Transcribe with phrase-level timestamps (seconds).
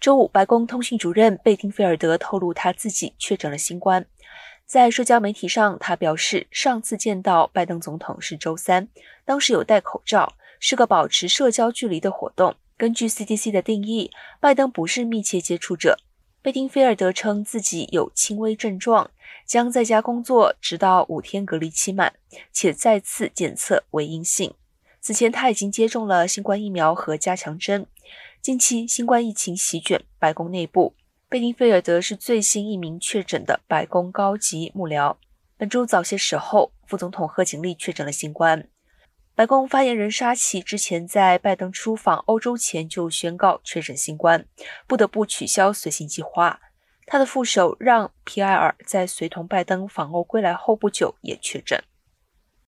[0.00, 4.06] 周五，白宫通讯主任贝丁菲尔德透露，他自己确诊了新冠。
[4.64, 8.88] 在社交媒体上，他表示，上次见到拜登总统是周三，
[9.26, 12.54] 当时有戴口罩，是个保持社交距离的活动。
[12.78, 14.10] 根据 CDC 的定义，
[14.40, 15.98] 拜登不是密切接触者。
[16.40, 19.10] 贝丁菲尔德称自己有轻微症状，
[19.44, 22.14] 将在家工作直到五天隔离期满，
[22.50, 24.54] 且再次检测为阴性。
[25.10, 27.84] 此前，他已经接种了新冠疫苗和加强针。
[28.40, 30.94] 近期，新冠疫情席卷白宫内部。
[31.28, 35.16] 贝丁菲尔德是最新一名确诊的白宫高级幕僚。
[35.56, 38.68] 本周早些时候，副总统贺锦丽确诊了新冠。
[39.34, 44.46] 白宫发言人沙奇之前在拜登出访欧洲前就宣告确诊新冠，
[44.86, 46.60] 不得不取消随行计划。
[47.06, 51.82] 他的副手让皮埃尔在随同拜登访欧归来后不久也确诊。